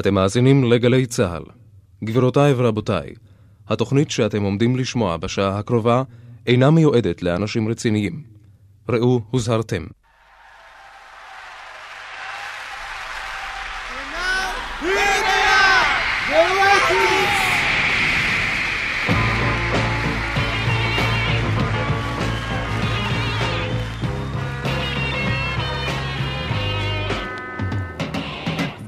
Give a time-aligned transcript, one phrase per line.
[0.00, 1.42] אתם מאזינים לגלי צה"ל.
[2.04, 3.14] גבירותיי ורבותיי,
[3.68, 6.02] התוכנית שאתם עומדים לשמוע בשעה הקרובה
[6.46, 8.22] אינה מיועדת לאנשים רציניים.
[8.88, 9.84] ראו הוזהרתם.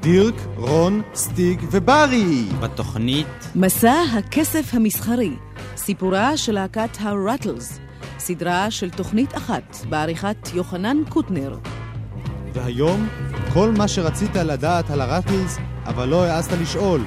[0.00, 0.34] דירק,
[0.72, 2.48] רון, סטיג וברי.
[2.60, 5.36] בתוכנית מסע הכסף המסחרי,
[5.76, 7.78] סיפורה של להקת הראטלס,
[8.18, 11.58] סדרה של תוכנית אחת בעריכת יוחנן קוטנר.
[12.52, 13.08] והיום,
[13.52, 17.00] כל מה שרצית לדעת על הראטלס, אבל לא העזת לשאול.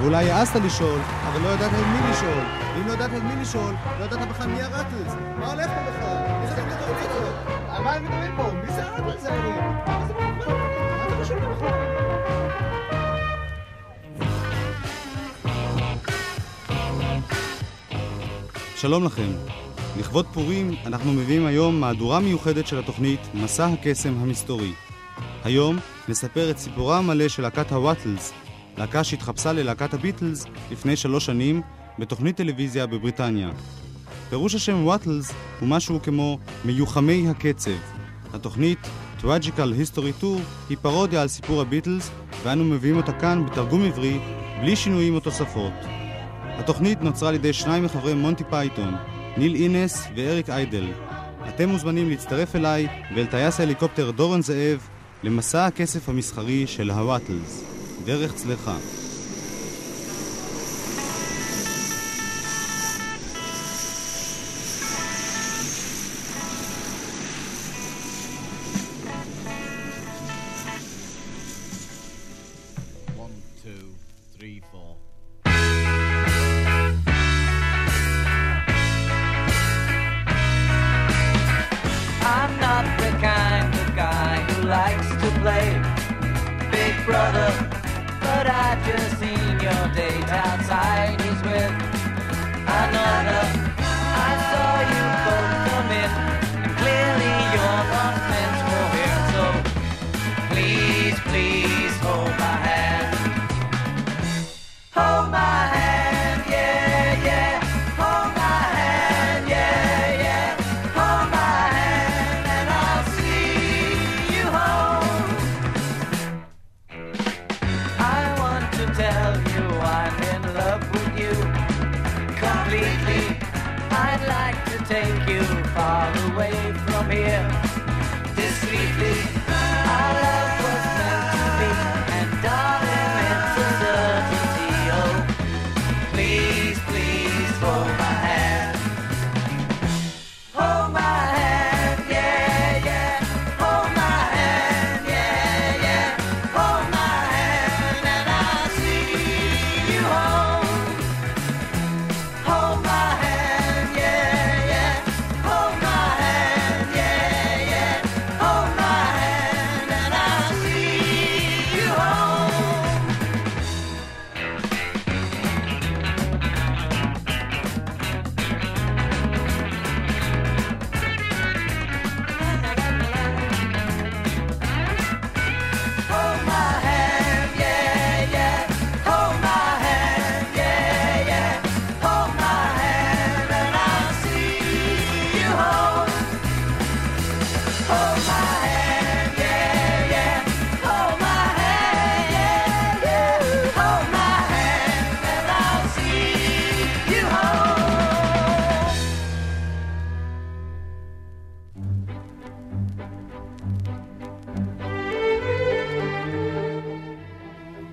[0.00, 2.44] ואולי העזת לשאול, אבל לא ידעת את מי לשאול.
[2.74, 5.12] ואם לא ידעת את מי לשאול, לא ידעת בכלל מי הראטלס.
[5.38, 6.16] מה הולך פה בכלל?
[6.40, 7.34] מי זה תוכנית הזאת?
[7.68, 8.52] על מה הם מדברים פה?
[8.52, 9.91] מי זה הראטלס האלה?
[18.82, 19.32] שלום לכם.
[19.98, 24.72] לכבוד פורים אנחנו מביאים היום מהדורה מיוחדת של התוכנית מסע הקסם המסתורי.
[25.44, 28.32] היום נספר את סיפורה המלא של להקת הוואטלס,
[28.78, 31.62] להקה שהתחפשה ללהקת הביטלס לפני שלוש שנים
[31.98, 33.50] בתוכנית טלוויזיה בבריטניה.
[34.30, 37.70] פירוש השם ראטלס הוא משהו כמו מיוחמי הקצב.
[38.32, 38.78] התוכנית
[39.20, 42.10] Tragical History Tour היא פרודיה על סיפור הביטלס
[42.42, 44.20] ואנו מביאים אותה כאן בתרגום עברי
[44.60, 46.01] בלי שינויים או תוספות.
[46.62, 48.94] התוכנית נוצרה על ידי שניים מחברי מונטי פייתון,
[49.36, 50.92] ניל אינס ואריק איידל.
[51.48, 54.88] אתם מוזמנים להצטרף אליי ואל טייס ההליקופטר דורון זאב
[55.22, 57.64] למסע הקסם המסתורי של הראטלס.
[58.04, 59.01] דרך צלחה.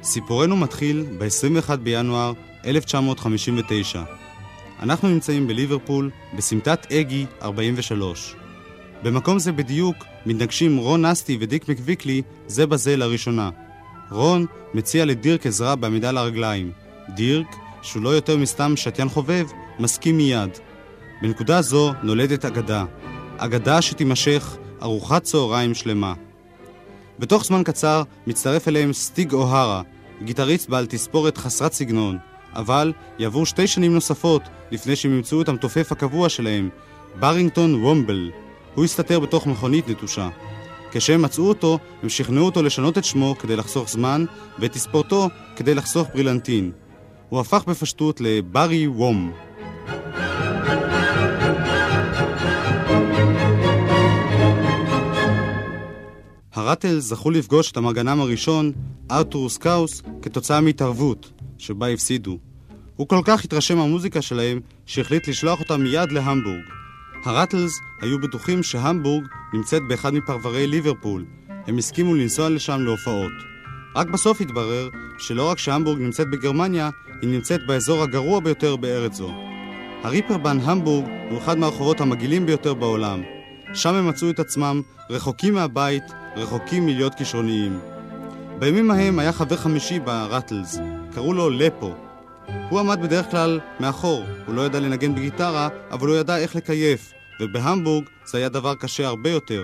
[0.09, 2.33] סיפורנו מתחיל ב-21 בינואר
[2.65, 4.03] 1959.
[4.79, 8.35] אנחנו נמצאים בליברפול, בסמטת אגי 43.
[9.03, 9.95] במקום זה בדיוק
[10.25, 13.49] מתנגשים רון נסטי ודיק מקוויקלי זה בזה לראשונה.
[14.11, 16.71] רון מציע לדירק עזרה בעמידה לרגליים.
[17.15, 19.45] דירק, שהוא לא יותר מסתם שתיין חובב,
[19.79, 20.49] מסכים מיד.
[21.21, 22.85] בנקודה זו נולדת אגדה.
[23.37, 26.13] אגדה שתימשך ארוחת צהריים שלמה.
[27.19, 29.81] בתוך זמן קצר מצטרף אליהם סטיג אוהרה,
[30.23, 32.17] גיטריסט בעל תספורת חסרת סגנון,
[32.53, 36.69] אבל יעברו שתי שנים נוספות לפני שהם ימצאו את המתופף הקבוע שלהם,
[37.19, 38.31] ברינגטון וומבל.
[38.75, 40.29] הוא הסתתר בתוך מכונית נטושה.
[40.91, 44.25] כשהם מצאו אותו, הם שכנעו אותו לשנות את שמו כדי לחסוך זמן,
[44.59, 46.71] ואת תספורתו כדי לחסוך ברילנטין.
[47.29, 49.31] הוא הפך בפשטות לברי וום.
[56.53, 58.71] הראטלס זכו לפגוש את המגנם הראשון,
[59.11, 62.37] ארתור סקאוס, כתוצאה מהתערבות, שבה הפסידו.
[62.95, 66.63] הוא כל כך התרשם מהמוזיקה שלהם, שהחליט לשלוח אותם מיד להמבורג.
[67.25, 69.23] הראטלס היו בטוחים שהמבורג
[69.53, 71.25] נמצאת באחד מפרברי ליברפול.
[71.67, 73.31] הם הסכימו לנסוע לשם להופעות.
[73.95, 76.89] רק בסוף התברר שלא רק שהמבורג נמצאת בגרמניה,
[77.21, 79.31] היא נמצאת באזור הגרוע ביותר בארץ זו.
[80.03, 83.21] הריפרבן המבורג הוא אחד מהרחובות המגעילים ביותר בעולם.
[83.73, 86.03] שם הם מצאו את עצמם רחוקים מהבית,
[86.35, 87.79] רחוקים מלהיות כישרוניים.
[88.59, 90.79] בימים ההם היה חבר חמישי בראטלס,
[91.13, 91.95] קראו לו לפו.
[92.69, 97.11] הוא עמד בדרך כלל מאחור, הוא לא ידע לנגן בגיטרה, אבל הוא ידע איך לקייף,
[97.41, 99.63] ובהמבורג זה היה דבר קשה הרבה יותר.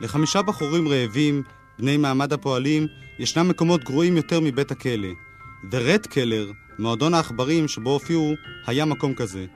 [0.00, 1.42] לחמישה בחורים רעבים,
[1.78, 2.86] בני מעמד הפועלים,
[3.18, 5.08] ישנם מקומות גרועים יותר מבית הכלא.
[5.70, 8.34] The Red Keller, מועדון העכברים שבו הופיעו,
[8.66, 9.46] היה מקום כזה.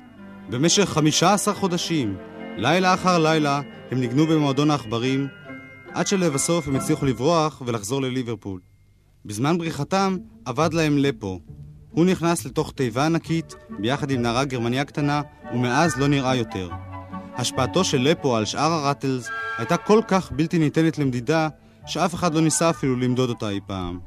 [0.50, 2.16] במשך 15 חודשים,
[2.56, 3.60] לילה אחר לילה,
[3.90, 5.28] הם ניגנו במועדון העכברים,
[5.94, 8.60] עד שלבסוף הם הצליחו לברוח ולחזור לליברפול.
[9.24, 11.40] בזמן בריחתם עבד להם לפו.
[11.90, 15.22] הוא נכנס לתוך תיבה ענקית ביחד עם נערה גרמניה קטנה,
[15.54, 16.68] ומאז לא נראה יותר.
[17.34, 19.28] השפעתו של לפו על שאר הראטלס
[19.58, 21.48] הייתה כל כך בלתי ניתנת למדידה,
[21.86, 23.98] שאף אחד לא ניסה אפילו למדוד אותה אי פעם.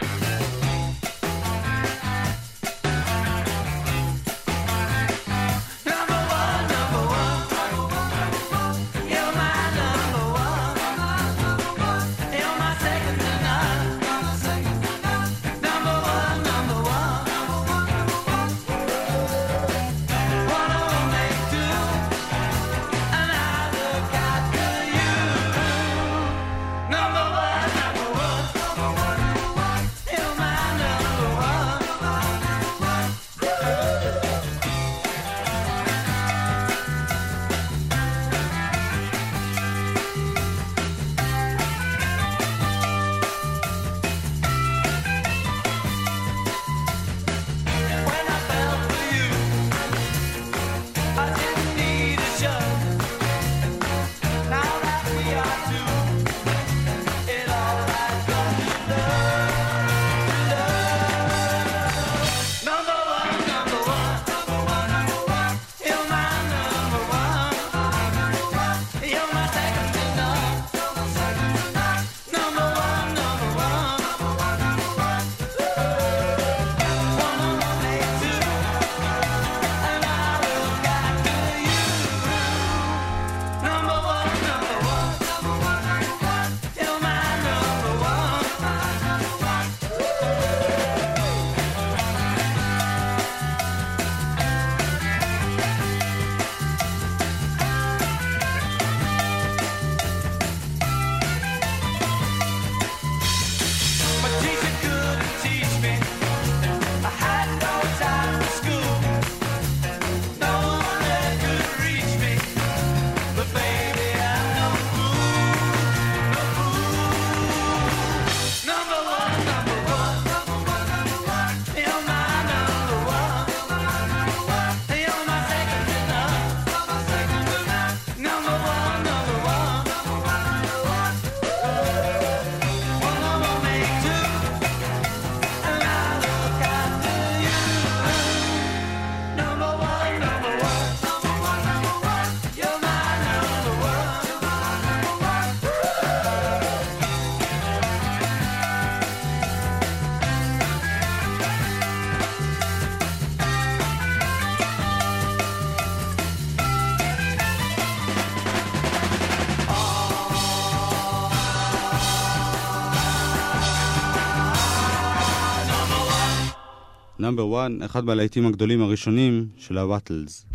[167.25, 170.45] נאמבר 1, אחד מהלהיטים הגדולים הראשונים של הוואטלס.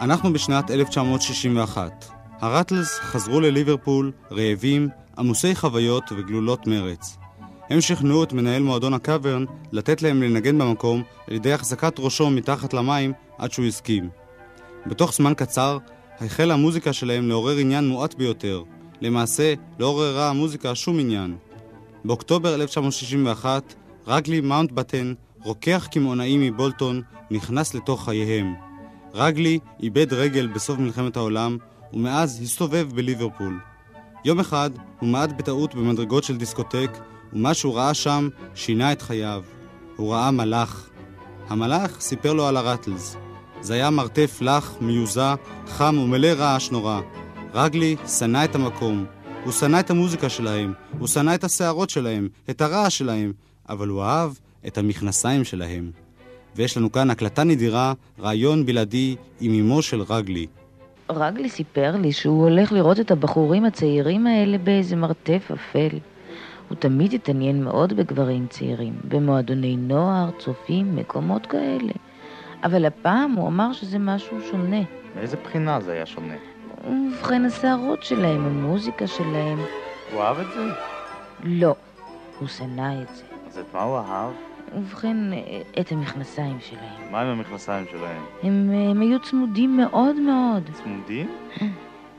[0.00, 2.04] אנחנו בשנת 1961.
[2.40, 4.88] הראטלס חזרו לליברפול רעבים,
[5.18, 7.16] עמוסי חוויות וגלולות מרץ.
[7.70, 12.74] הם שכנעו את מנהל מועדון הקאברן לתת להם לנגן במקום על ידי החזקת ראשו מתחת
[12.74, 14.08] למים עד שהוא הסכים.
[14.86, 15.78] בתוך זמן קצר
[16.20, 18.62] החלה המוזיקה שלהם לעורר עניין מועט ביותר.
[19.00, 21.36] למעשה, לא עוררה המוזיקה שום עניין.
[22.04, 23.74] באוקטובר 1961,
[24.06, 28.54] רגלי מאונטבטן, רוקח קמעונאי מבולטון, נכנס לתוך חייהם.
[29.14, 31.56] רגלי איבד רגל בסוף מלחמת העולם,
[31.92, 33.58] ומאז הסתובב בליברפול.
[34.24, 34.70] יום אחד
[35.00, 36.98] הוא מעד בטעות במדרגות של דיסקוטק,
[37.32, 39.42] ומה שהוא ראה שם שינה את חייו.
[39.96, 40.90] הוא ראה מלאך.
[41.48, 43.16] המלאך סיפר לו על הרטלס.
[43.60, 45.34] זה היה מרתף לח, מיוזע,
[45.66, 47.00] חם ומלא רעש נורא.
[47.54, 49.04] רגלי שנא את המקום.
[49.44, 53.32] הוא שנא את המוזיקה שלהם, הוא שנא את השערות שלהם, את הרעש שלהם,
[53.68, 54.30] אבל הוא אהב
[54.66, 55.90] את המכנסיים שלהם.
[56.56, 60.46] ויש לנו כאן הקלטה נדירה, רעיון בלעדי עם אמו של רגלי.
[61.10, 65.98] רגלי סיפר לי שהוא הולך לראות את הבחורים הצעירים האלה באיזה מרתף אפל.
[66.68, 71.92] הוא תמיד התעניין מאוד בגברים צעירים, במועדוני נוער, צופים, מקומות כאלה.
[72.64, 74.82] אבל הפעם הוא אמר שזה משהו שונה.
[75.16, 76.53] מאיזה בחינה זה היה שונה?
[76.86, 79.58] ובכן השערות שלהם, המוזיקה שלהם.
[80.12, 80.70] הוא אהב את זה?
[81.44, 81.74] לא,
[82.38, 83.22] הוא שנא את זה.
[83.48, 84.30] אז את מה הוא אהב?
[84.76, 85.16] ובכן,
[85.80, 87.12] את המכנסיים שלהם.
[87.12, 88.22] מה עם המכנסיים שלהם?
[88.42, 90.70] הם, הם היו צמודים מאוד מאוד.
[90.72, 91.30] צמודים?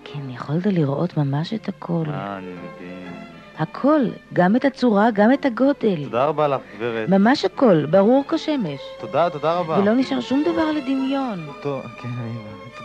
[0.03, 2.03] כן, יכולת לראות ממש את הכל.
[2.10, 3.13] אה, אני מבין.
[3.57, 4.01] הכל,
[4.34, 6.03] גם את הצורה, גם את הגודל.
[6.03, 7.10] תודה רבה לך, גברת.
[7.10, 8.79] ממש הכל, ברור כשמש.
[9.00, 9.79] תודה, תודה רבה.
[9.79, 11.48] ולא נשאר שום דבר לדמיון.
[11.62, 12.10] טוב, כן,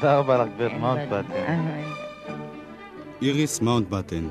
[0.01, 1.23] תודה רבה לך, גברת אין מאונט בעיה.
[1.23, 1.33] באטן.
[1.33, 1.83] אה,
[3.23, 4.29] איריס מאונטבטן.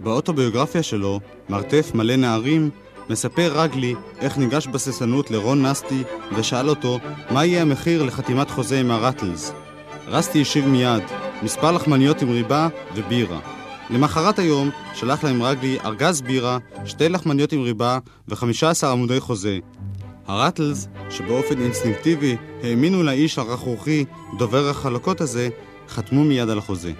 [0.00, 2.70] באוטוביוגרפיה שלו, מרתף מלא נערים,
[3.10, 6.02] מספר רגלי איך ניגש בססנות לרון נסטי
[6.36, 6.98] ושאל אותו
[7.30, 9.52] מה יהיה המחיר לחתימת חוזה עם הרטלס.
[10.06, 11.02] רסטי השיב מיד,
[11.42, 13.38] מספר לחמניות עם ריבה ובירה.
[13.90, 19.58] למחרת היום שלח להם רגלי ארגז בירה, שתי לחמניות עם ריבה ו-15 עמודי חוזה.
[20.26, 24.04] הרטלס, שבאופן אינסטינקטיבי האמינו לאיש הרכרוכי,
[24.38, 25.48] דובר החלקות הזה,
[25.88, 26.92] חתמו מיד על החוזה.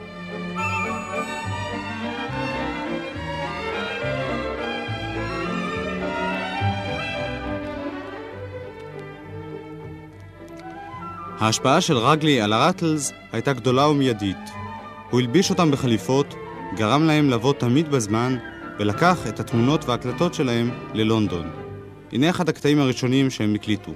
[11.38, 14.36] ההשפעה של רגלי על הרטלס הייתה גדולה ומיידית.
[15.10, 16.34] הוא הלביש אותם בחליפות,
[16.76, 18.36] גרם להם לבוא תמיד בזמן,
[18.78, 21.65] ולקח את התמונות וההקלטות שלהם ללונדון.
[22.12, 23.92] הנה אחד הקטעים הראשונים שהם הקליטו.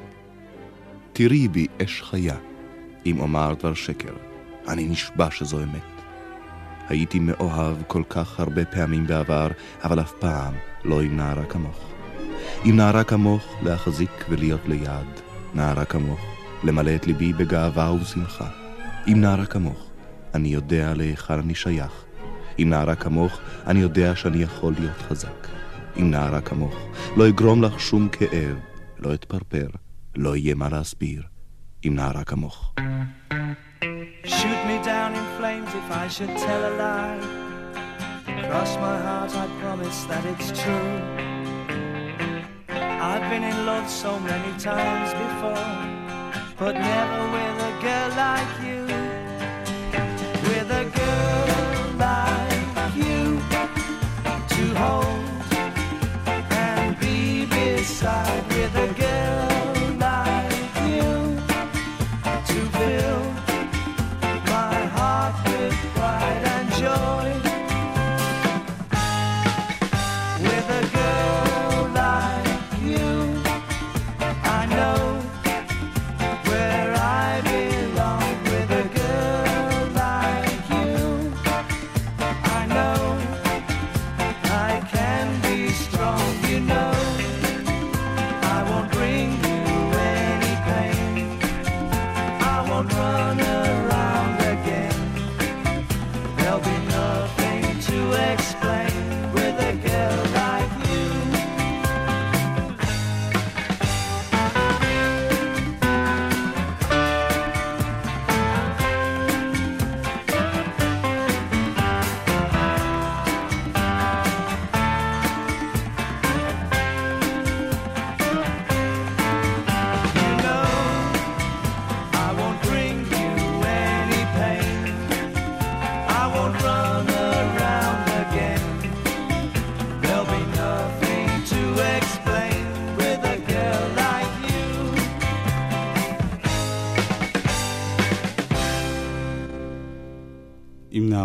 [1.12, 2.36] תראי בי אש חיה,
[3.06, 4.12] אם אומר דבר שקר,
[4.68, 5.82] אני נשבע שזו אמת.
[6.88, 9.48] הייתי מאוהב כל כך הרבה פעמים בעבר,
[9.84, 11.90] אבל אף פעם לא עם נערה כמוך.
[12.64, 15.20] עם נערה כמוך להחזיק ולהיות ליד,
[15.54, 16.20] נערה כמוך,
[16.64, 18.48] למלא את ליבי בגאווה ובשמחה.
[19.06, 19.90] עם נערה כמוך,
[20.34, 22.04] אני יודע להיכן אני שייך.
[22.58, 25.59] עם נערה כמוך, אני יודע שאני יכול להיות חזק.
[25.96, 26.74] עם נערה כמוך,
[27.16, 28.56] לא אגרום לך שום כאב,
[28.98, 29.66] לא אתפרפר,
[30.16, 31.22] לא יהיה מה להסביר.
[31.82, 32.74] עם נערה כמוך.
[34.24, 37.20] Shoot me down in flames if I should tell a lie.
[38.46, 40.94] Cross my heart, I promise that it's true.
[43.10, 45.78] I've been in love so many times before,
[46.60, 48.80] but never with a girl like you.
[50.48, 51.59] With a girl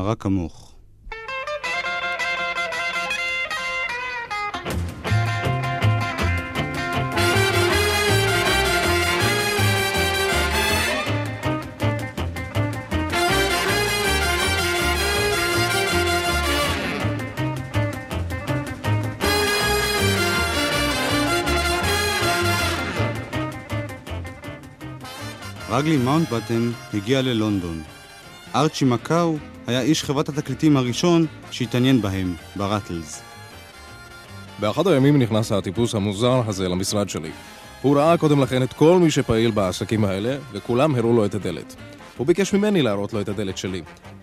[0.05, 0.71] נערה כמוך.
[25.69, 27.83] רגלי מאונטבטם הגיע ללונדון.
[28.55, 33.21] ארצ'י מקאו היה איש חברת התקליטים הראשון שהתעניין בהם, ברטלס.
[34.59, 37.31] באחד הימים נכנס הטיפוס המוזר הזה למשרד שלי.
[37.81, 41.75] הוא ראה קודם לכן את כל מי שפעיל בעסקים האלה, וכולם הראו לו את הדלת.
[42.17, 43.81] הוא ביקש ממני להראות לו את הדלת שלי,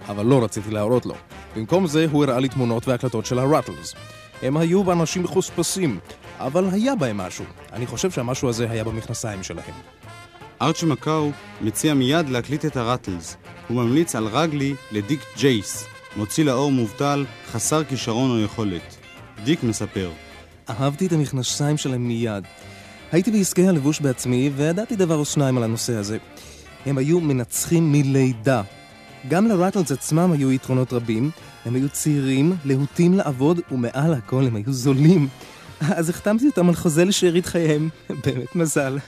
[0.08, 1.14] אבל לא רציתי להראות לו.
[1.56, 3.94] במקום זה הוא הראה לי תמונות והקלטות של הרטלס.
[4.42, 5.99] הם היו באנשים מחוספסים,
[6.38, 7.44] אבל היה בהם משהו.
[7.72, 9.75] אני חושב שהמשהו הזה היה במכנסיים שלהם.
[10.62, 13.37] ארצ'י מקאו מציע מיד להקליט את הרטלס.
[13.69, 15.85] הוא ממליץ על רגלי לדיק ג'ייס,
[16.16, 18.97] מוציא לאור מובטל, חסר כישרון או יכולת.
[19.45, 20.11] דיק מספר,
[20.71, 22.45] אהבתי את המכנסיים שלהם מיד.
[23.12, 26.19] הייתי בעסקי הלבוש בעצמי, וידעתי דבר או שניים על הנושא הזה.
[26.87, 28.62] הם היו מנצחים מלידה.
[29.28, 31.31] גם לרטלס עצמם היו יתרונות רבים,
[31.64, 35.28] הם היו צעירים, להוטים לעבוד, ומעל הכל הם היו זולים.
[35.81, 37.88] אז החתמתי אותם על חוזה לשארית חייהם.
[38.25, 38.99] באמת מזל.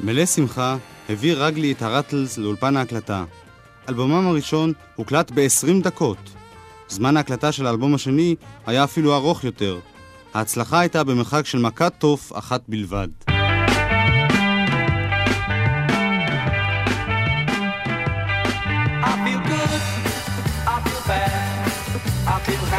[0.00, 0.76] מלא שמחה
[1.08, 3.24] הביא רגלי את הרטלס לאולפן ההקלטה.
[3.88, 6.18] אלבומם הראשון הוקלט ב-20 דקות.
[6.88, 8.34] זמן ההקלטה של האלבום השני
[8.66, 9.78] היה אפילו ארוך יותר.
[10.34, 13.08] ההצלחה הייתה במרחק של מכת תוף אחת בלבד.
[22.28, 22.75] I feel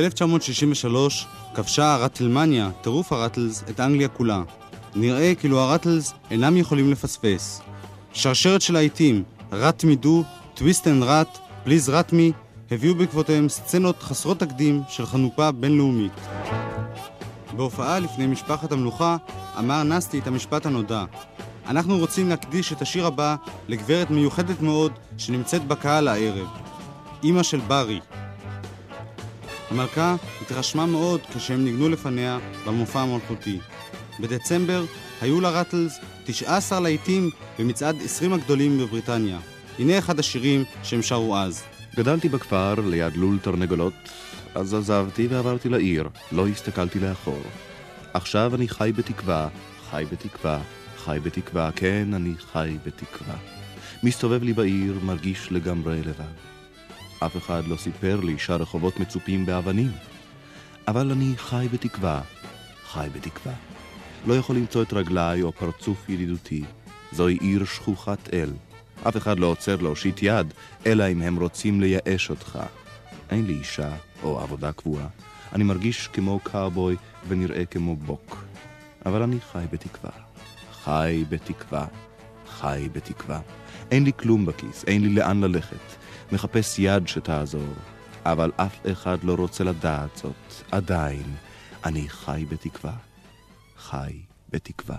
[0.00, 4.42] ב-1963 כבשה הרטלמניה, טירוף הרטלס, את אנגליה כולה.
[4.94, 7.60] נראה כאילו הרטלס אינם יכולים לפספס.
[8.12, 12.32] שרשרת של להיטים, Rut Me Do, Twist and Rut, Please Rut Me,
[12.70, 16.12] הביאו בעקבותיהם סצנות חסרות תקדים של חנופה בינלאומית.
[17.56, 19.16] בהופעה לפני משפחת המלוכה
[19.58, 21.04] אמר נסטי את המשפט הנודע:
[21.66, 23.36] אנחנו רוצים להקדיש את השיר הבא
[23.68, 26.48] לגברת מיוחדת מאוד שנמצאת בקהל הערב,
[27.22, 28.00] אימא של ברי.
[29.70, 33.58] המלכה התרשמה מאוד כשהם ניגנו לפניה במופע המלכותי.
[34.20, 34.84] בדצמבר
[35.20, 39.38] היו לרטלס 19 להיטים במצעד 20 הגדולים בבריטניה.
[39.78, 41.62] הנה אחד השירים שהם שרו אז.
[41.96, 43.94] גדלתי בכפר ליד לול תרנגולות,
[44.54, 47.42] אז עזבתי ועברתי לעיר, לא הסתכלתי לאחור.
[48.14, 49.48] עכשיו אני חי בתקווה,
[49.90, 50.60] חי בתקווה,
[51.04, 53.34] חי בתקווה, כן, אני חי בתקווה.
[54.02, 56.49] מסתובב לי בעיר, מרגיש לגמרי לבד.
[57.26, 59.90] אף אחד לא סיפר לי שהרחובות מצופים באבנים.
[60.88, 62.20] אבל אני חי בתקווה,
[62.86, 63.52] חי בתקווה.
[64.26, 66.64] לא יכול למצוא את רגליי או פרצוף ידידותי.
[67.12, 68.50] זוהי עיר שכוחת אל.
[69.08, 70.54] אף אחד לא עוצר להושיט יד,
[70.86, 72.58] אלא אם הם רוצים לייאש אותך.
[73.30, 73.90] אין לי אישה
[74.22, 75.06] או עבודה קבועה.
[75.52, 76.96] אני מרגיש כמו קאובוי
[77.28, 78.44] ונראה כמו בוק.
[79.06, 80.10] אבל אני חי בתקווה.
[80.84, 81.86] חי בתקווה.
[82.48, 83.40] חי בתקווה.
[83.90, 85.99] אין לי כלום בכיס, אין לי לאן ללכת.
[86.32, 87.74] מחפש יד שתעזור,
[88.24, 90.64] אבל אף אחד לא רוצה לדעת זאת.
[90.72, 91.34] עדיין,
[91.84, 92.92] אני חי בתקווה.
[93.76, 94.96] חי בתקווה.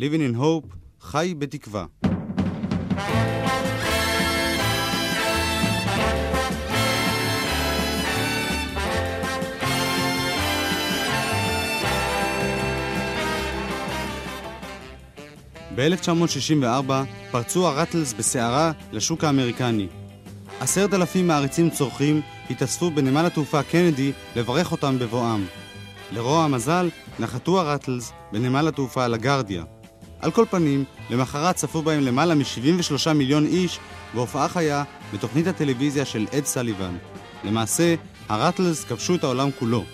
[0.00, 1.86] Living in Hope, חי בתקווה.
[15.74, 16.92] ב-1964
[17.30, 19.88] פרצו הרטלס בסערה לשוק האמריקני.
[20.60, 25.44] עשרת אלפים מעריצים צורכים התאספו בנמל התעופה קנדי לברך אותם בבואם.
[26.12, 29.64] לרוע המזל, נחתו הרטלס בנמל התעופה לגרדיה.
[30.20, 33.78] על כל פנים, למחרת צפו בהם למעלה מ-73 מיליון איש
[34.14, 36.96] בהופעה חיה בתוכנית הטלוויזיה של אד סליבן.
[37.44, 37.94] למעשה,
[38.28, 39.84] הרטלס כבשו את העולם כולו.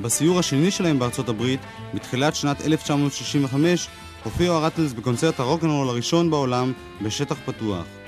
[0.00, 1.60] בסיור השני שלהם בארצות הברית,
[1.94, 3.88] בתחילת שנת 1965,
[4.24, 7.99] הופיעו הרטלס בקונצרט הרוקנרול הראשון בעולם בשטח פתוח.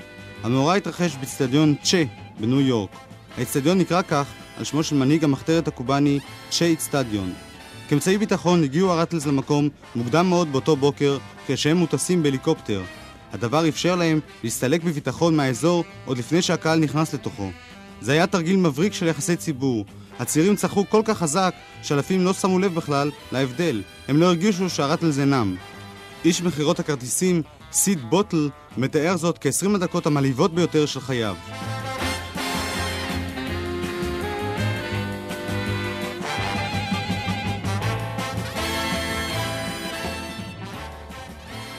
[0.43, 2.03] המאורע התרחש באצטדיון צ'ה
[2.39, 2.89] בניו יורק.
[3.37, 4.27] האצטדיון נקרא כך
[4.57, 7.33] על שמו של מנהיג המחתרת הקובאני צ'ה אצטדיון.
[7.89, 12.81] כאמצעי ביטחון הגיעו הרטלס למקום מוקדם מאוד באותו בוקר, כשהם מוטסים בהליקופטר.
[13.33, 17.51] הדבר אפשר להם להסתלק בביטחון מהאזור עוד לפני שהקהל נכנס לתוכו.
[18.01, 19.85] זה היה תרגיל מבריק של יחסי ציבור.
[20.19, 21.53] הצעירים צחקו כל כך חזק,
[21.83, 23.81] שאלפים לא שמו לב בכלל להבדל.
[24.07, 25.55] הם לא הרגישו שהרטלס אינם.
[26.25, 27.41] איש מכירות הכרטיסים,
[27.73, 31.35] סיד בוטל, מתאר זאת כ-20 הדקות המלהיבות ביותר של חייו.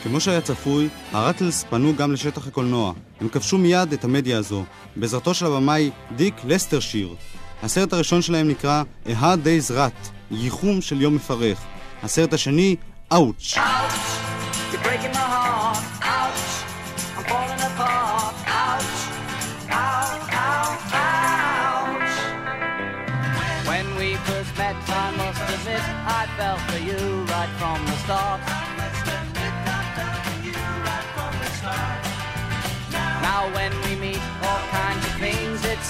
[0.02, 2.92] כמו שהיה צפוי, הרטלס פנו גם לשטח הקולנוע.
[3.20, 4.64] הם כבשו מיד את המדיה הזו,
[4.96, 7.14] בעזרתו של הבמאי דיק לסטרשיר.
[7.62, 11.58] הסרט הראשון שלהם נקרא A Hard Day's Rat, ייחום של יום מפרך.
[12.02, 12.76] הסרט השני,
[13.12, 13.14] heart.
[13.14, 13.58] Ouch.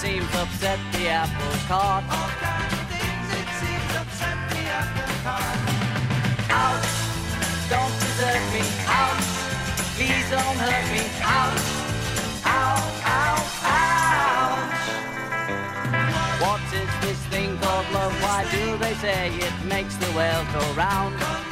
[0.05, 2.03] seems upset the apple cart.
[2.05, 5.59] All kinds of things it seems upset the apple cart.
[6.61, 6.93] Ouch!
[7.73, 8.63] Don't desert me.
[9.01, 9.29] Ouch!
[9.97, 11.03] Please don't hurt me.
[11.39, 11.65] Ouch!
[12.45, 12.77] Ow!
[13.17, 13.37] Ow!
[13.81, 14.85] Ouch!
[16.43, 18.13] What is this thing called love?
[18.21, 21.44] Why do they say it makes the world go round?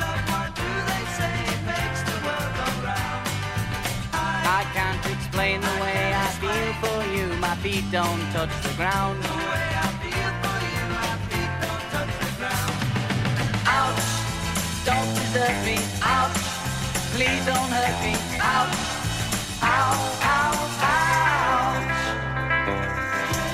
[7.63, 7.71] You.
[7.71, 9.23] My feet don't touch the ground.
[13.65, 14.03] Ouch!
[14.85, 15.15] Don't
[15.65, 15.77] me.
[16.01, 16.37] Ouch!
[17.15, 18.15] Please don't hurt me.
[18.39, 18.77] Ouch!
[19.61, 22.03] Ow, ow, ouch!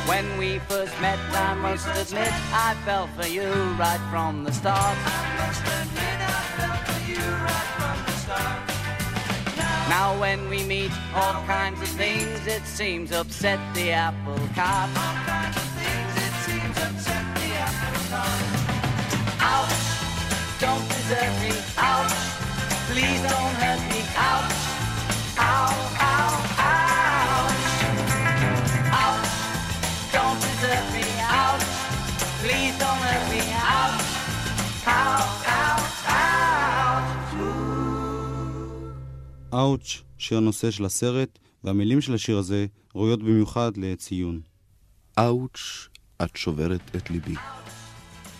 [0.07, 4.97] When we first met, I must admit I fell for you right from the start.
[9.89, 14.91] Now when we meet, all kinds of things it seems upset the apple cart.
[14.95, 18.43] All kinds of things it seems upset the apple cart.
[19.41, 20.61] Ouch!
[20.61, 21.57] Don't desert me.
[21.77, 22.13] Ouch!
[22.91, 24.01] Please don't hurt me.
[24.15, 24.68] Ouch!
[39.53, 44.41] אאוץ', שיר הנושא של הסרט, והמילים של השיר הזה ראויות במיוחד לציון.
[45.19, 45.87] אאוץ',
[46.23, 47.35] את שוברת את ליבי.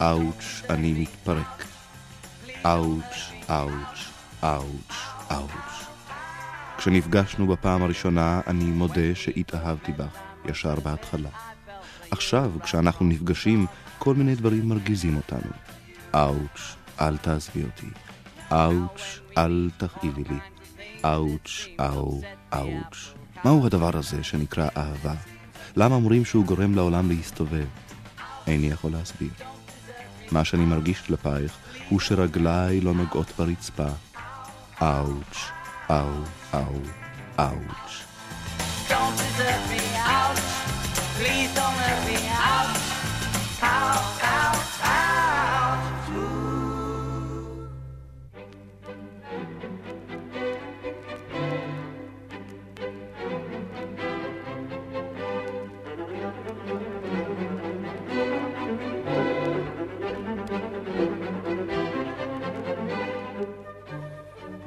[0.01, 1.65] אאוץ', אני מתפרק.
[2.65, 3.99] אאוץ', אאוץ',
[4.43, 4.93] אאוץ',
[5.31, 5.85] אאוץ'.
[6.77, 11.29] כשנפגשנו בפעם הראשונה, אני מודה שהתאהבתי בך, ישר בהתחלה.
[12.11, 13.65] עכשיו, כשאנחנו נפגשים,
[13.97, 15.51] כל מיני דברים מרגיזים אותנו.
[16.15, 17.87] אאוץ', אל תעזבי אותי.
[18.51, 20.58] אאוץ', אל תכאיבי לי.
[21.05, 22.21] אאוץ', אאו,
[22.53, 23.13] אאוץ'.
[23.45, 25.13] מהו הדבר הזה שנקרא אהבה?
[25.75, 27.65] למה אומרים שהוא גורם לעולם להסתובב?
[28.47, 29.29] איני יכול להסביר.
[30.31, 31.57] מה שאני מרגיש כלפייך
[31.89, 33.89] הוא שרגליי לא נוגעות ברצפה.
[34.81, 35.37] אאוץ',
[35.91, 36.79] אאו, אאו,
[37.39, 38.03] אאוץ'.
[38.89, 39.81] Don't desert me.
[40.05, 40.48] Ouch!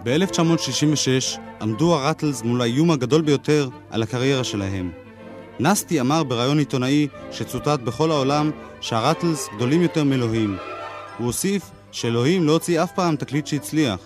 [0.04, 4.90] ב-1966 עמדו הראטלס מול האיום הגדול ביותר על הקריירה שלהם.
[5.60, 10.56] נסטי אמר בריאיון עיתונאי שצוטט בכל העולם שהראטלס גדולים יותר מאלוהים.
[11.18, 11.62] הוא הוסיף
[11.92, 14.00] שאלוהים לא הוציא אף פעם תקליט שהצליח.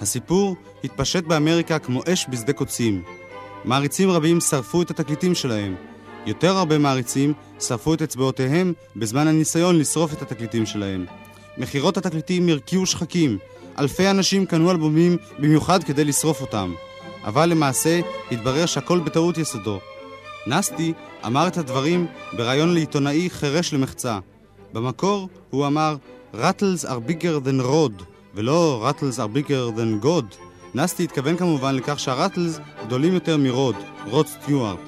[0.00, 3.02] הסיפור התפשט באמריקה כמו אש בשדה קוצים.
[3.64, 5.74] מעריצים רבים שרפו את התקליטים שלהם.
[6.26, 11.06] יותר הרבה מעריצים שרפו את אצבעותיהם בזמן הניסיון לשרוף את התקליטים שלהם.
[11.58, 13.38] מכירות התקליטים הרקיעו שחקים.
[13.78, 16.74] אלפי אנשים קנו אלבומים במיוחד כדי לשרוף אותם.
[17.24, 19.78] אבל למעשה התברר שהכל בטעות יסודו.
[20.46, 20.92] נסטי
[21.26, 24.18] אמר את הדברים בריאיון לעיתונאי חירש למחצה.
[24.72, 25.96] במקור הוא אמר
[26.34, 28.02] Rattles are bigger than rod,
[28.34, 30.36] ולא Rattles are bigger than God.
[30.74, 33.76] נסטי התכוון כמובן לכך שהראטלס גדולים יותר מרוד,
[34.10, 34.78] רוד סטיוארט.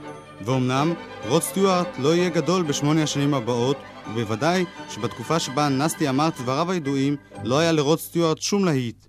[0.45, 0.93] ואומנם,
[1.29, 3.77] רוד סטיוארט לא יהיה גדול בשמונה השנים הבאות,
[4.15, 9.05] ובוודאי שבתקופה שבה נסטי אמר דבריו הידועים, לא היה לרוד סטיוארט שום להיט.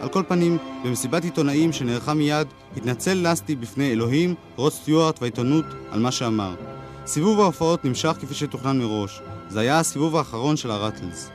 [0.00, 2.46] על כל פנים, במסיבת עיתונאים שנערכה מיד,
[2.76, 6.54] התנצל נסטי בפני אלוהים, רוד סטיוארט והעיתונות על מה שאמר.
[7.06, 9.20] סיבוב ההופעות נמשך כפי שתוכנן מראש.
[9.48, 11.30] זה היה הסיבוב האחרון של הראטלס.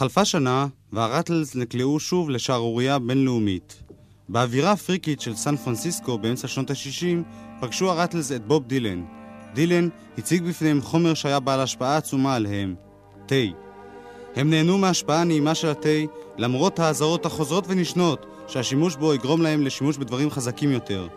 [0.00, 3.82] חלפה שנה, והרטלס נקלעו שוב לשערורייה בינלאומית.
[4.28, 9.04] באווירה הפריקית של סן פרנסיסקו באמצע שנות ה-60, פגשו הרטלס את בוב דילן.
[9.54, 12.74] דילן הציג בפניהם חומר שהיה בעל השפעה עצומה עליהם,
[13.26, 13.34] תה.
[14.36, 15.98] הם נהנו מההשפעה הנעימה של התה,
[16.38, 21.08] למרות האזהרות החוזרות ונשנות שהשימוש בו יגרום להם לשימוש בדברים חזקים יותר.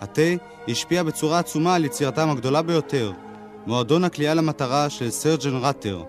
[0.00, 0.32] התה
[0.68, 3.12] השפיע בצורה עצומה על יצירתם הגדולה ביותר,
[3.66, 6.02] מועדון הקליעה למטרה של סרג'ן ראטר.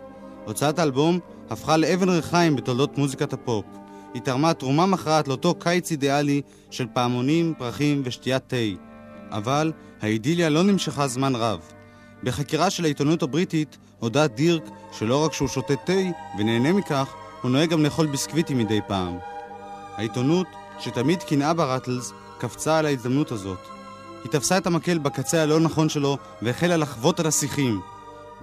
[0.46, 3.66] הוצאת האלבום הפכה לאבן ריחיים בתולדות מוזיקת הפופ.
[4.14, 8.56] היא תרמה תרומה מכרעת לאותו קיץ אידיאלי של פעמונים, פרחים ושתיית תה.
[9.32, 11.60] אבל האידיליה לא נמשכה זמן רב.
[12.24, 15.94] בחקירה של העיתונות הבריטית הודה דירק שלא רק שהוא שותה תה
[16.40, 19.18] ונהנה מכך, הוא נוהג גם לאכול ביסקוויטים מדי פעם.
[19.96, 20.48] העיתונות,
[20.80, 23.60] שתמיד קנאה ברטלס, קפצה על ההזדמנות הזאת.
[24.24, 27.82] היא תפסה את המקל בקצה הלא נכון שלו והחלה לחבוט על השיחים.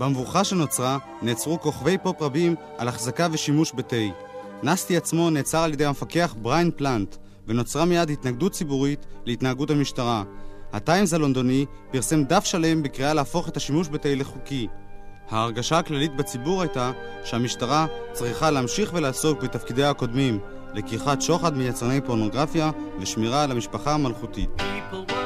[0.00, 3.96] במבוכה שנוצרה נעצרו כוכבי פופ רבים על החזקה ושימוש בתה.
[4.62, 7.16] נסטי עצמו נעצר על ידי המפקח בריין פלנט,
[7.48, 10.22] ונוצרה מיד התנגדות ציבורית להתנהגות המשטרה.
[10.72, 14.66] הטיימס הלונדוני פרסם דף שלם בקריאה להפוך את השימוש בתה לחוקי.
[15.30, 16.92] ההרגשה הכללית בציבור הייתה
[17.24, 20.38] שהמשטרה צריכה להמשיך ולעסוק בתפקידיה הקודמים,
[20.74, 24.50] לקיחת שוחד מיצרני פורנוגרפיה ושמירה על המשפחה המלכותית.
[24.58, 25.19] People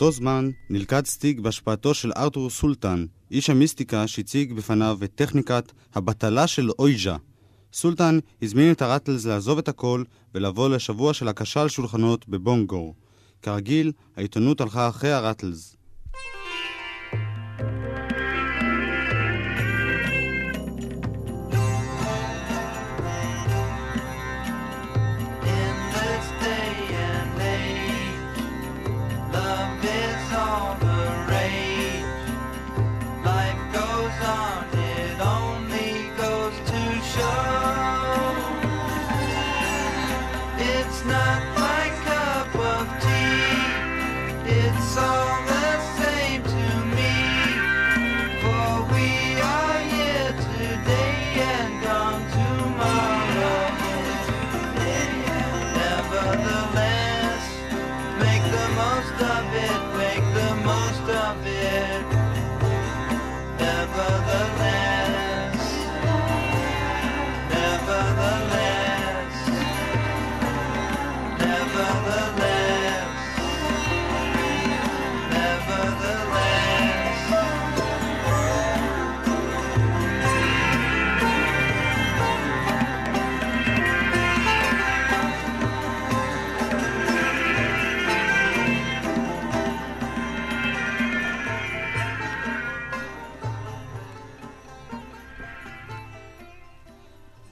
[0.00, 6.46] באותו זמן נלכד סטיג בהשפעתו של ארתור סולטן, איש המיסטיקה שהציג בפניו את טכניקת הבטלה
[6.46, 7.16] של אויז'ה.
[7.72, 12.94] סולטן הזמין את הרטלס לעזוב את הכל ולבוא לשבוע של הקשה על שולחנות בבונגו.
[13.42, 15.76] כרגיל, העיתונות הלכה אחרי הרטלס.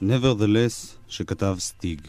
[0.09, 2.01] Nevertheless, שכתב סטיג.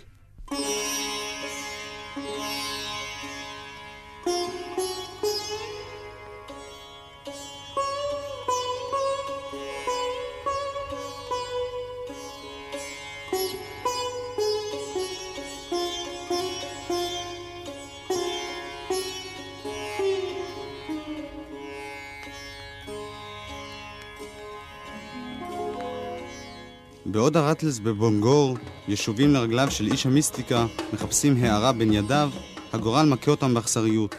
[27.51, 28.57] הרטלס בבונגור
[28.89, 32.31] ישובים לרגליו של איש המיסטיקה, מחפשים הערה בין ידיו,
[32.73, 34.15] הגורל מכה אותם באכזריות.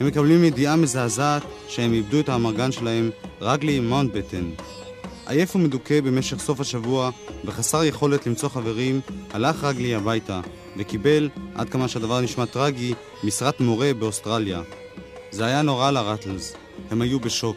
[0.00, 4.50] הם מקבלים ידיעה מזעזעת שהם איבדו את האמרגן שלהם, רגלי מאונטבטן.
[5.26, 7.10] עייף ומדוכא במשך סוף השבוע,
[7.44, 9.00] וחסר יכולת למצוא חברים,
[9.32, 10.40] הלך רגלי הביתה,
[10.76, 12.94] וקיבל, עד כמה שהדבר נשמע טרגי,
[13.24, 14.62] משרת מורה באוסטרליה.
[15.30, 16.54] זה היה נורא לרטלס,
[16.90, 17.56] הם היו בשוק.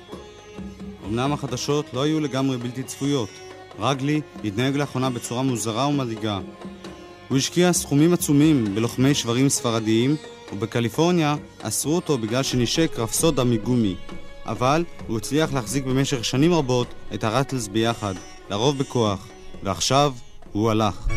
[1.05, 3.29] אמנם החדשות לא היו לגמרי בלתי צפויות.
[3.79, 6.39] רגלי התנהג לאחרונה בצורה מוזרה ומדאיגה.
[7.29, 10.15] הוא השקיע סכומים עצומים בלוחמי שברים ספרדיים,
[10.53, 13.95] ובקליפורניה אסרו אותו בגלל שנשק רפסודה מגומי.
[14.45, 18.13] אבל הוא הצליח להחזיק במשך שנים רבות את הרטלס ביחד,
[18.49, 19.27] לרוב בכוח,
[19.63, 20.13] ועכשיו
[20.51, 21.07] הוא הלך.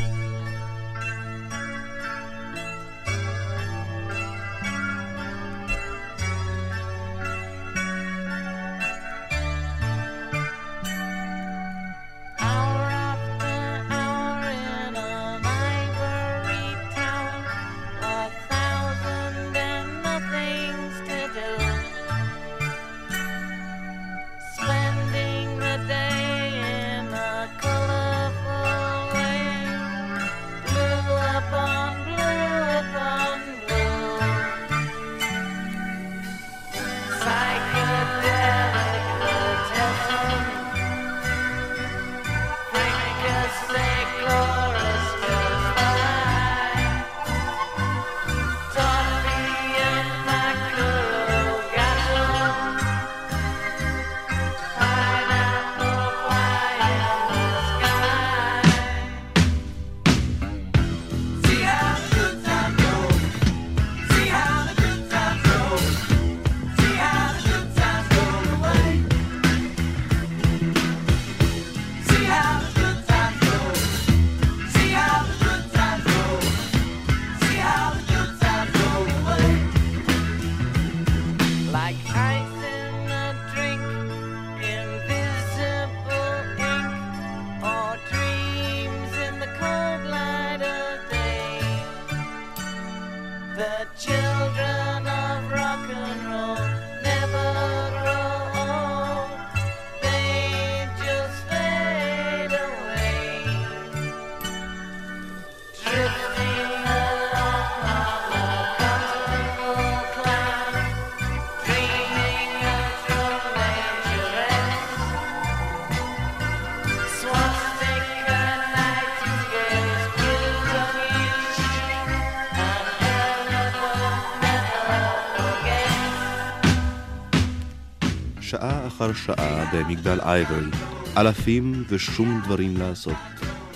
[129.15, 130.71] שעה במגדל אייברי,
[131.17, 133.17] אלפים ושום דברים לעשות.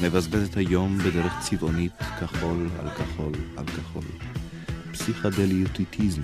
[0.03, 4.03] מבזבז את היום בדרך צבעונית, כחול על כחול על כחול.
[4.93, 6.23] פסיכדליוטיטיזם,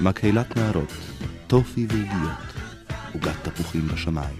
[0.00, 0.92] מקהלת נערות,
[1.46, 2.52] טופי ועוגיות,
[3.12, 4.36] עוגת תפוחים בשמיים.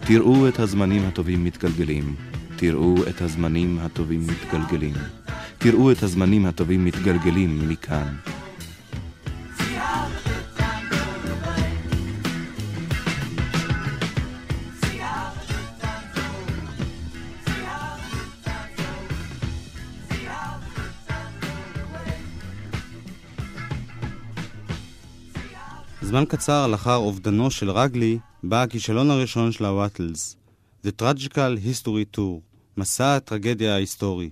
[0.00, 2.14] תראו את הזמנים הטובים מתגלגלים,
[2.56, 4.94] תראו את הזמנים הטובים מתגלגלים,
[5.58, 8.14] תראו את הזמנים הטובים מתגלגלים מכאן.
[26.08, 30.36] זמן קצר לאחר אובדנו של רגלי, בא הכישלון הראשון של הוואטלס,
[30.86, 32.40] The Tragical History Tour,
[32.76, 34.30] מסע הטרגדיה ההיסטורי.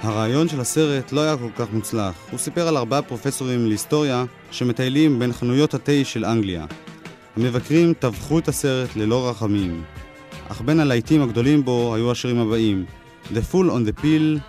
[0.00, 2.14] הרעיון של הסרט לא היה כל כך מוצלח.
[2.30, 6.66] הוא סיפר על ארבעה פרופסורים להיסטוריה שמטיילים בין חנויות התה של אנגליה.
[7.36, 9.84] המבקרים טבחו את הסרט ללא רחמים.
[10.48, 12.84] אך בין הלהיטים הגדולים בו היו השירים הבאים
[13.32, 14.40] The Fool on the Pill,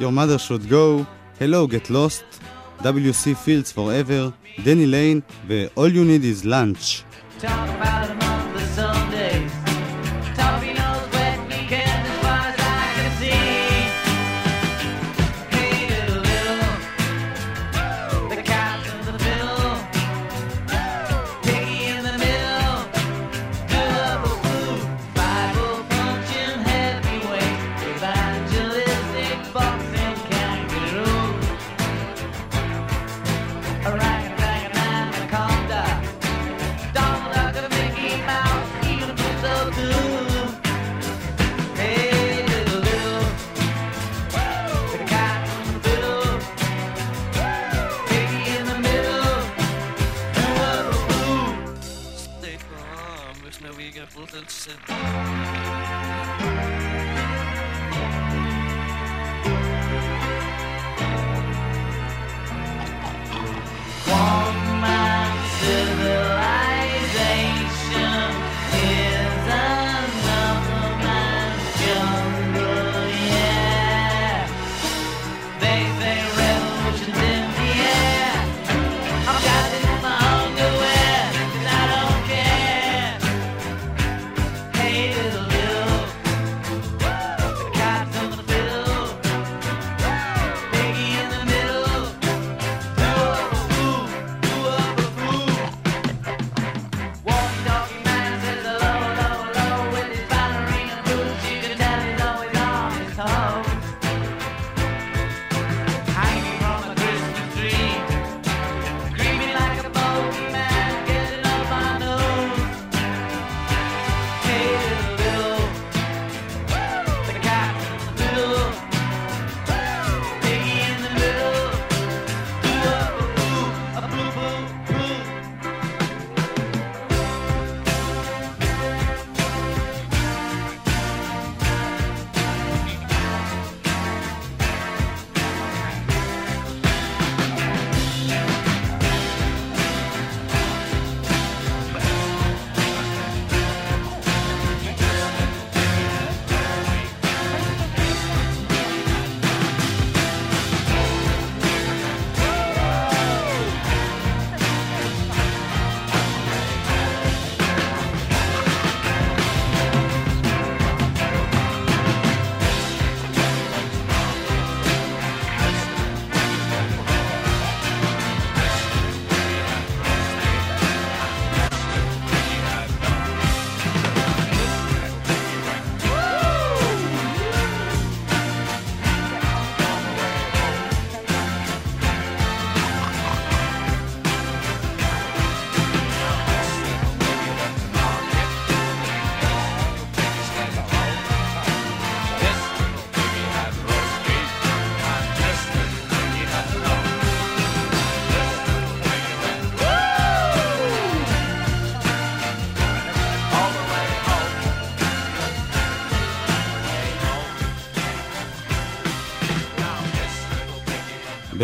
[0.00, 1.04] Your Mother Should Go,
[1.40, 2.47] Hello Get Lost,
[2.81, 4.31] WC Fields Forever,
[4.63, 7.03] דני ליין ו-All You Need Is Lunch.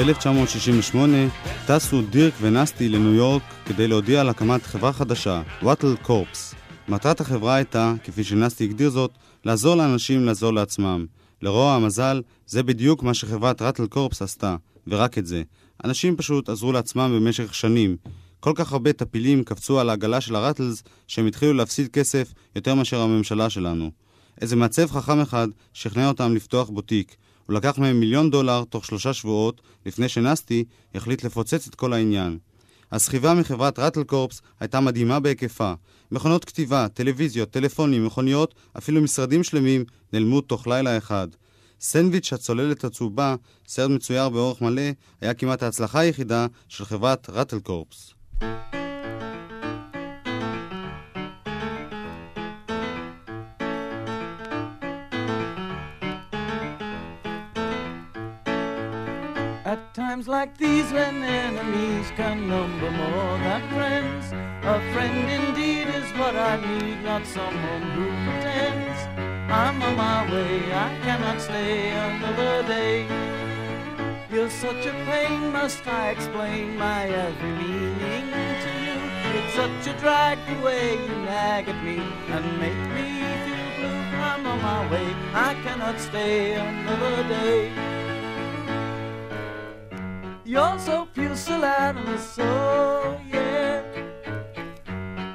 [0.04, 0.96] ב-1968
[1.66, 6.54] טסו דירק ונסטי לניו יורק כדי להודיע על הקמת חברה חדשה, וואטל קורפס.
[6.88, 9.10] מטרת החברה הייתה, כפי שנסטי הגדיר זאת,
[9.44, 11.06] לעזור לאנשים לעזור לעצמם.
[11.42, 15.42] לרוע המזל, זה בדיוק מה שחברת ראטל קורפס עשתה, ורק את זה.
[15.84, 17.96] אנשים פשוט עזרו לעצמם במשך שנים.
[18.40, 23.00] כל כך הרבה טפילים קפצו על העגלה של הראטלס, שהם התחילו להפסיד כסף יותר מאשר
[23.00, 23.90] הממשלה שלנו.
[24.40, 27.16] איזה מעצב חכם אחד שכנע אותם לפתוח בוטיק.
[27.46, 30.64] הוא לקח מהם מיליון דולר תוך שלושה שבועות, לפני שנסטי
[30.94, 32.38] החליט לפוצץ את כל העניין.
[32.92, 35.72] הסחיבה מחברת ראטל קורפס הייתה מדהימה בהיקפה.
[36.12, 41.28] מכונות כתיבה, טלוויזיות, טלפונים, מכוניות, אפילו משרדים שלמים נעלמו תוך לילה אחד.
[41.80, 43.34] סנדוויץ' הצוללת הצהובה,
[43.66, 44.82] סרט מצויר באורך מלא,
[45.20, 48.14] היה כמעט ההצלחה היחידה של חברת ראטל קורפס.
[60.24, 66.34] Times like these, when enemies can number more than friends, a friend indeed is what
[66.36, 68.98] I need, not someone who pretends.
[69.50, 73.06] I'm on my way, I cannot stay another day.
[74.30, 78.30] You're such a pain, must I explain my every meaning
[78.64, 78.98] to you?
[79.36, 81.98] It's such a drag the way you nag at me
[82.34, 83.08] and make me
[83.44, 84.00] feel blue.
[84.30, 88.03] I'm on my way, I cannot stay another day.
[90.46, 93.80] You're so pusillanimous, so oh, yeah.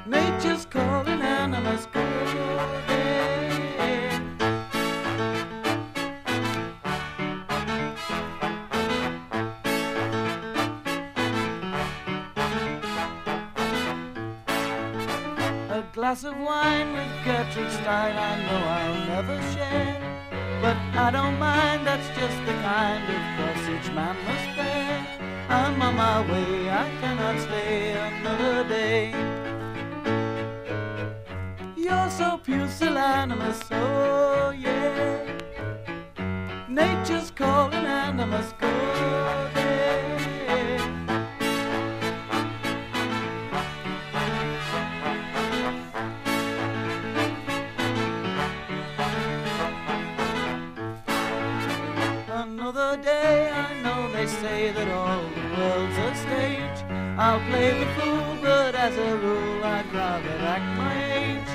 [0.06, 2.10] Nature's calling animals, calling.
[15.70, 19.98] A glass of wine with Gertrude Stein, I know I'll never share.
[20.62, 24.89] But I don't mind, that's just the kind of cross each man must bear.
[25.52, 29.10] I'm on my way, I cannot stay another day.
[31.76, 35.38] You're so pusillanimous, oh yeah.
[36.68, 38.68] Nature's calling and I must go.
[52.32, 55.19] Another day, I know they say that all
[57.22, 61.50] I'll play the fool, but as a rule I'd rather act my age.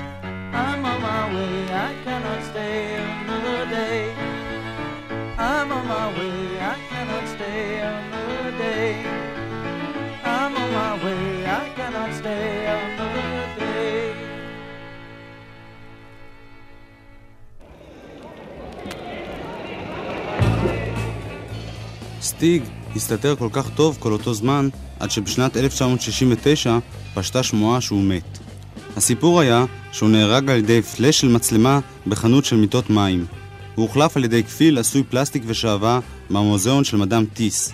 [0.54, 4.14] I'm on my way, I cannot stay another day.
[5.40, 9.04] I'm on my way, I cannot stay another day.
[10.24, 14.14] I'm on my way, I cannot stay another day.
[22.20, 22.64] Stig
[22.96, 24.70] הסתתר כל כך טוב כל אותו זמן,
[25.00, 26.78] עד שבשנת 1969
[27.14, 28.40] פשטה שמועה שהוא מת.
[28.98, 33.26] הסיפור היה שהוא נהרג על ידי פלאש של מצלמה בחנות של מיטות מים.
[33.76, 37.72] הוא הוחלף על ידי כפיל עשוי פלסטיק ושעווה מהמוזיאון של מדאם טיס.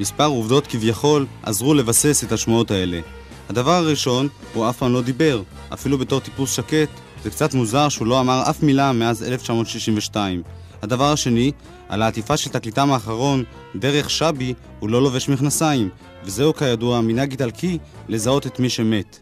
[0.00, 3.00] מספר עובדות כביכול עזרו לבסס את השמועות האלה.
[3.48, 6.88] הדבר הראשון, הוא אף פעם לא דיבר, אפילו בתור טיפוס שקט,
[7.22, 10.42] זה קצת מוזר שהוא לא אמר אף מילה מאז 1962.
[10.84, 11.52] הדבר השני,
[11.88, 13.44] על העטיפה של תקליטם האחרון,
[13.76, 15.88] דרך שבי, הוא לא לובש מכנסיים,
[16.24, 17.78] וזהו כידוע מנהג איטלקי
[18.08, 19.18] לזהות את מי שמת.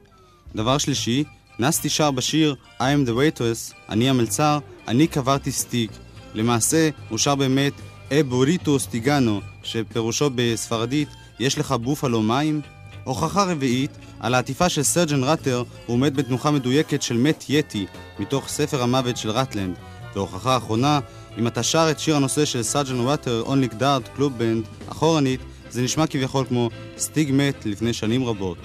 [0.57, 1.25] דבר שלישי,
[1.59, 4.59] נסטי שר בשיר I am the waitress, אני המלצר,
[4.89, 5.91] אני קברתי סטיג.
[6.35, 7.73] למעשה, הוא שר באמת
[8.13, 11.09] אה בוריטו סטיגנו, שפירושו בספרדית,
[11.41, 12.61] יש לך בופלו מים?
[13.05, 13.91] הוכחה רביעית,
[14.21, 17.87] על העטיפה של סרג'ן ראטר, הוא מת בתנוחה מדויקת של מת יטי,
[18.19, 19.75] מתוך ספר המוות של רטלנד.
[20.15, 21.01] והוכחה אחרונה,
[21.39, 25.83] אם אתה שר את שיר הנושא של Sergeant Rutter's Only Darts Club Band, אחורנית, זה
[25.83, 28.59] נשמע כביכול כמו סטיג מת לפני שנים רבות.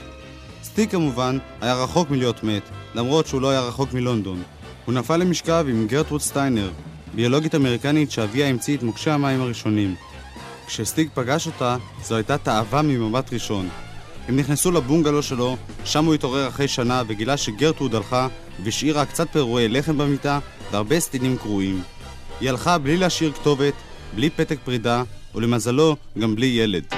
[0.64, 2.64] סטיג כמובן היה רחוק מלהיות מת,
[2.96, 4.44] למרות שהוא לא היה רחוק מלונדון.
[4.86, 6.72] הוא נפל למשכב עם גרטרוד סטיינר,
[7.16, 9.96] ביולוגית אמריקנית שאביה המציא את מוקשי המים הראשונים.
[10.68, 13.70] כשסטיג פגש אותה, זו הייתה תאווה ממבט ראשון.
[14.28, 18.28] הם נכנסו לבונגלו שלו, שם הוא התעורר אחרי שנה וגילה שגרטרוד הלכה
[18.64, 20.40] והשאירה קצת פירועי לחם במיטה
[20.72, 21.82] והרבה סטינים קרועים.
[22.40, 23.74] היא הלכה בלי להשאיר כתובת,
[24.16, 25.04] בלי פתק פרידה,
[25.36, 26.97] ולמזלו גם בלי ילד.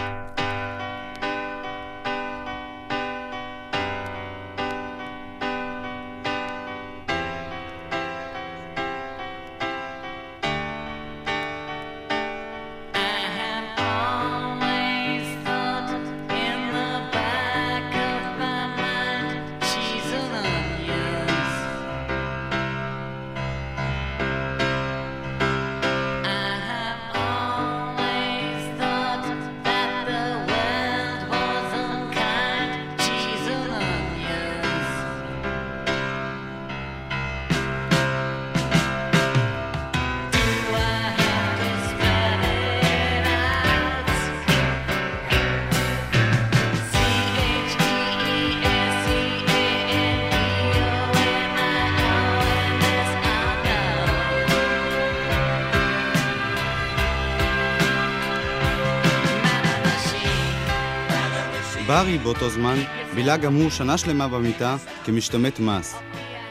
[62.40, 62.78] באותו זמן
[63.16, 65.96] בילה גם הוא שנה שלמה במיטה כמשתמט מס.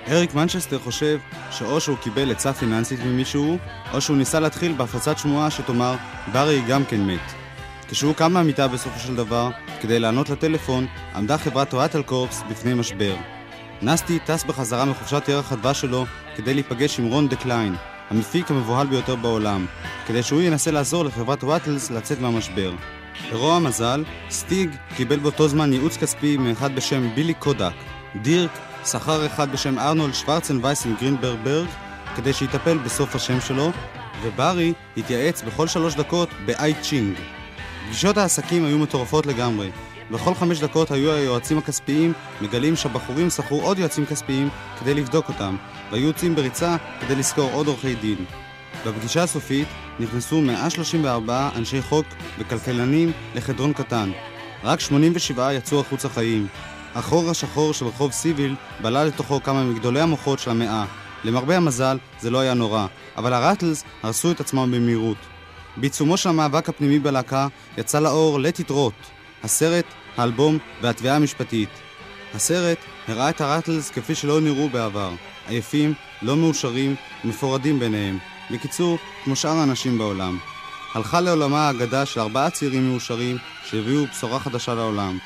[0.09, 1.19] אריק מנצ'סטר חושב
[1.51, 3.59] שאו שהוא קיבל עצה פיננסית ממישהו,
[3.93, 5.95] או שהוא ניסה להתחיל בהפצת שמועה שתאמר
[6.33, 7.33] שברי גם כן מת.
[7.89, 13.17] כשהוא קם מהמיטה בסופו של דבר, כדי לענות לטלפון, עמדה חברת ראטל קורפס בפני משבר.
[13.83, 17.75] נסטי טס בחזרה מחופשת ירח הדבש שלו כדי להיפגש עם רון דקליין,
[18.11, 19.67] המפיק המבוהל ביותר בעולם,
[20.07, 22.73] כדי שהוא ינסה לעזור לחברת ראטלס לצאת מהמשבר.
[23.33, 27.73] לרוע המזל, סטיג קיבל באותו זמן ייעוץ כספי מאחד בשם בילי קודק.
[28.23, 28.51] דירק
[28.85, 31.67] שכר אחד בשם ארנולד שוורצן וייסן גרינברג ברג
[32.17, 33.71] כדי שיטפל בכסף שלו,
[34.23, 37.17] וברי התייעץ בכל שלוש דקות באי צ'ינג.
[37.87, 39.71] פגישות העסקים היו מטורפות לגמרי.
[40.11, 44.49] בכל חמש דקות היו היועצים הכספיים מגלים שהבחורים שכרו עוד יועצים כספיים
[44.81, 45.57] כדי לבדוק אותם,
[45.91, 48.25] והיו יוצאים בריצה כדי לשכור עוד עורכי דין.
[48.87, 49.69] בפגישה הסופית
[50.01, 52.07] נכנסו 134 אנשי חוק
[52.39, 54.11] וכלכלנים לחדרון קטן.
[54.65, 56.47] רק 87 יצאו החוצה חיים.
[56.95, 60.85] החור השחור של רחוב סיביל בלע לתוכו כמה מגדולי המוחות של המאה.
[61.25, 65.17] למרבה המזל, זה לא היה נורא, אבל הרטלס הרסו את עצמם במהירות.
[65.77, 67.49] בעיצומו של המאבק הפנימי בלהקה
[67.79, 69.07] יצא לאור It Rot,
[69.45, 69.85] הסרט,
[70.17, 71.69] האלבום והתביעה המשפטית.
[72.35, 75.11] הסרט הראה את הרטלס כפי שלא נראו בעבר,
[75.49, 78.19] עייפים, לא מאושרים ומפורדים ביניהם.
[78.51, 80.39] בקיצור, כמו שאר האנשים בעולם.
[80.95, 85.19] הלכה לעולמה האגדה של ארבעה צעירים מאושרים שהביאו בשורה חדשה לעולם.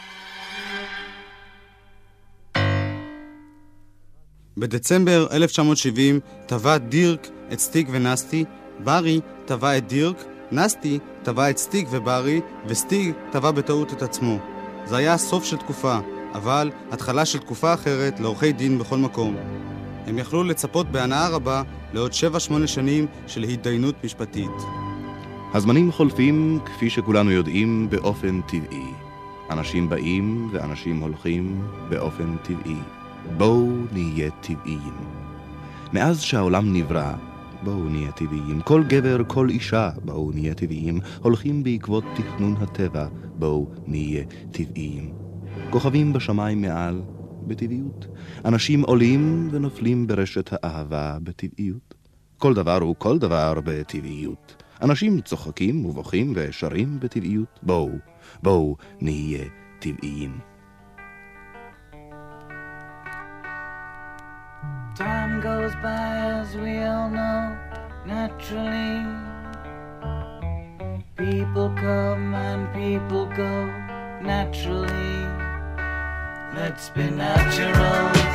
[4.57, 8.45] בדצמבר 1970 טבע דירק את סטיג ונסטי,
[8.85, 14.39] ברי טבע את דירק, נסטי טבע את סטיג וברי, וסטיג טבע בטעות את עצמו.
[14.85, 15.99] זה היה סוף של תקופה,
[16.35, 19.37] אבל התחלה של תקופה אחרת לעורכי דין בכל מקום.
[20.07, 24.51] הם יכלו לצפות בהנאה רבה לעוד 7-8 שנים של התדיינות משפטית.
[25.55, 28.93] הזמנים חולפים, כפי שכולנו יודעים, באופן טבעי.
[29.51, 32.77] אנשים באים ואנשים הולכים באופן טבעי.
[33.37, 34.95] בואו נהיה טבעיים.
[35.93, 37.13] מאז שהעולם נברא,
[37.63, 38.61] בואו נהיה טבעיים.
[38.61, 41.01] כל גבר, כל אישה, בואו נהיה טבעיים.
[41.23, 43.07] הולכים בעקבות תכנון הטבע,
[43.39, 45.13] בואו נהיה טבעיים.
[45.71, 47.03] כוכבים בשמיים מעל,
[47.47, 48.07] בטבעיות.
[48.45, 51.95] אנשים עולים ונופלים ברשת האהבה בטבעיות.
[52.38, 54.62] כל דבר הוא כל דבר בטבעיות.
[54.82, 57.61] אנשים צוחקים ובוכים ושרים בטבעיות.
[57.62, 57.90] בואו,
[58.43, 59.45] בואו נהיה
[59.78, 60.38] טבעיים.
[64.95, 67.57] Time goes by as we all know,
[68.05, 68.95] naturally.
[71.16, 73.55] People come and people go,
[74.20, 75.41] naturally.
[76.55, 78.32] Let's be natural.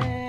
[0.00, 0.23] है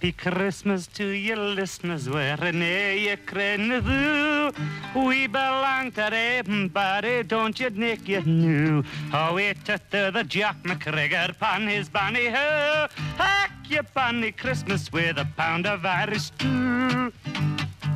[0.00, 4.50] happy Christmas to your listeners wherever you crenadu.
[4.94, 8.08] We belong to everybody, don't you, Nick?
[8.08, 12.86] You knew how we took to the Jack McGregor pan his bunny ho.
[13.18, 17.12] Hack your bunny Christmas with a pound of Irish stew.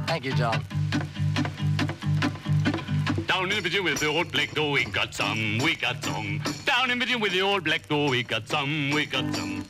[0.06, 0.62] Thank you, John.
[3.26, 6.42] Down in the pigeon with the old black door, we got some, we got some.
[6.66, 9.64] Down in the pigeon with the old black door, we got some, we got some.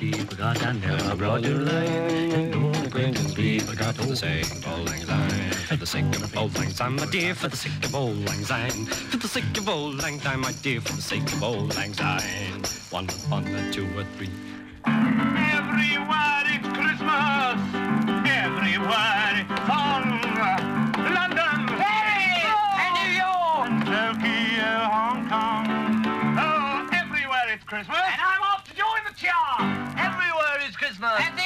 [0.00, 1.86] People got and never brought you line.
[2.32, 5.50] And no acquaintance people got to the sake of old lang syne.
[5.68, 8.42] For the sake of old lang syne, my dear, for the sake of old lang
[8.42, 8.86] syne.
[8.86, 11.92] For the sake of old lang syne, my dear, for the sake of old lang
[11.92, 12.62] syne.
[12.88, 14.30] One, one, two, or three.
[14.86, 17.60] Everywhere it's Christmas.
[18.24, 20.09] Everywhere it's.
[31.00, 31.39] Christmas.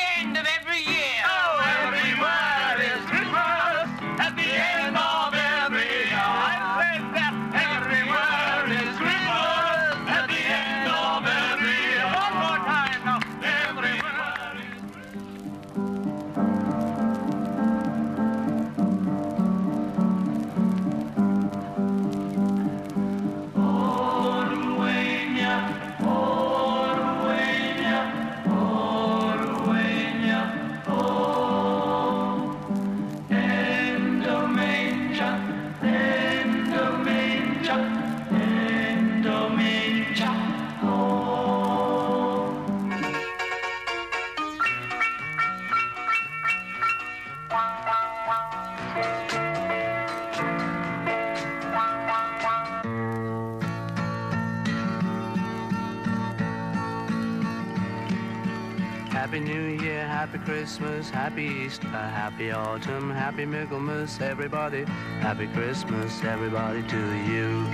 [61.15, 64.83] Happy Easter, Happy Autumn, Happy Michaelmas, everybody.
[65.21, 67.69] Happy Christmas, everybody, to you.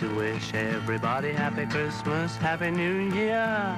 [0.00, 3.76] To wish everybody Happy Christmas, Happy New Year.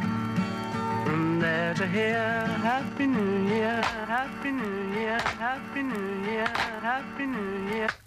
[1.05, 7.75] From there to here, Happy New Year, Happy New Year, Happy New Year, Happy New
[7.75, 8.02] Year.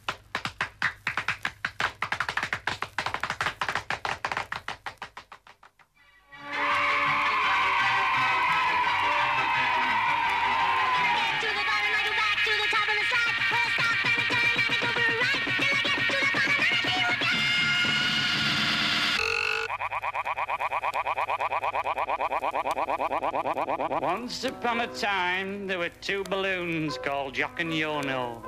[24.36, 28.44] Once upon a time, there were two balloons called Jock and Yono.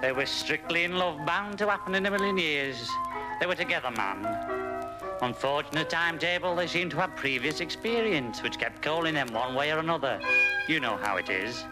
[0.00, 2.88] They were strictly in love, bound to happen in a million years.
[3.38, 4.24] They were together, man.
[5.20, 9.80] Unfortunate timetable, they seemed to have previous experience, which kept calling them one way or
[9.80, 10.18] another.
[10.66, 11.62] You know how it is.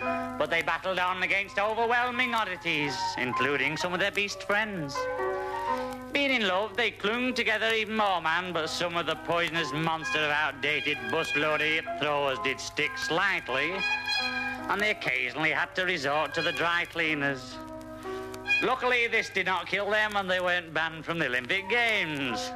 [0.00, 4.96] But they battled on against overwhelming oddities, including some of their beast friends.
[6.26, 10.20] Being in love, they clung together even more, man, but some of the poisonous monster
[10.20, 13.74] of outdated busload hip throwers did stick slightly,
[14.70, 17.58] and they occasionally had to resort to the dry cleaners.
[18.62, 22.50] Luckily, this did not kill them, and they weren't banned from the Olympic Games.